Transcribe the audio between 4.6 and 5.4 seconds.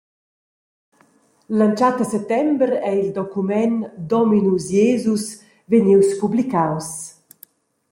Iesus»